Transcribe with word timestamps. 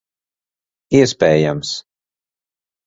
Iespējams. 1.01 1.75